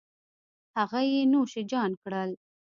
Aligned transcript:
هغه 0.77 0.99
یې 1.11 1.21
نوش 1.31 1.53
جان 1.71 1.91
کړل 2.01 2.29